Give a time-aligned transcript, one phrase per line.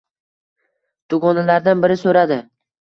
[1.15, 2.43] Dugonalardan biri soʻradi